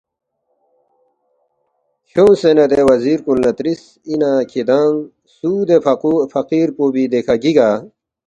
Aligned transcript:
کھیونگسے 2.09 2.51
نہ 2.57 2.65
دے 2.71 2.81
وزیر 2.89 3.19
کُن 3.25 3.37
لہ 3.43 3.51
ترِس، 3.57 3.81
”اِنا 4.09 4.31
کِھدانگ 4.51 4.95
سُو 5.35 5.51
دے 5.67 5.77
فقیر 6.33 6.67
پو 6.75 6.83
بی 6.93 7.03
دیکھہ 7.13 7.35
گِگا؟“ 7.43 7.69